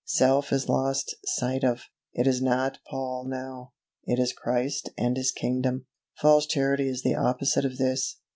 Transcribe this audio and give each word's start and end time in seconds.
Self 0.03 0.51
is 0.51 0.67
lost 0.67 1.15
sight 1.27 1.63
of; 1.63 1.83
it 2.11 2.25
is 2.25 2.41
not 2.41 2.79
Paul 2.89 3.27
now 3.29 3.73
it 4.03 4.17
is 4.17 4.33
Christ 4.33 4.89
and 4.97 5.15
His 5.15 5.31
kingdom. 5.31 5.85
False 6.17 6.47
Charity 6.47 6.89
is 6.89 7.03
the 7.03 7.13
opposite 7.13 7.65
of 7.65 7.77
this. 7.77 8.17